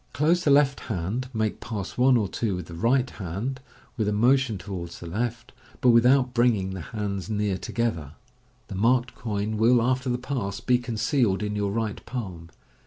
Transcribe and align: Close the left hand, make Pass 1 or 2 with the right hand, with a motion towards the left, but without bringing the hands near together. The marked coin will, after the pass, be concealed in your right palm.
Close 0.13 0.43
the 0.43 0.49
left 0.49 0.79
hand, 0.89 1.29
make 1.31 1.59
Pass 1.59 1.95
1 1.95 2.17
or 2.17 2.27
2 2.27 2.55
with 2.55 2.65
the 2.65 2.73
right 2.73 3.07
hand, 3.07 3.59
with 3.97 4.07
a 4.07 4.11
motion 4.11 4.57
towards 4.57 4.99
the 4.99 5.05
left, 5.05 5.51
but 5.79 5.89
without 5.91 6.33
bringing 6.33 6.71
the 6.71 6.81
hands 6.81 7.29
near 7.29 7.55
together. 7.55 8.13
The 8.67 8.73
marked 8.73 9.13
coin 9.13 9.57
will, 9.57 9.79
after 9.79 10.09
the 10.09 10.17
pass, 10.17 10.59
be 10.59 10.79
concealed 10.79 11.43
in 11.43 11.55
your 11.55 11.71
right 11.71 12.03
palm. 12.07 12.49